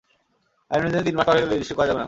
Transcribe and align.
আইন 0.71 0.79
অনুযায়ী, 0.83 1.05
তিন 1.07 1.15
মাস 1.17 1.25
পার 1.27 1.33
হয়ে 1.35 1.41
গেলে 1.43 1.53
রেজিস্ট্রি 1.53 1.77
করা 1.77 1.87
যাবে 1.87 1.97
না। 1.99 1.99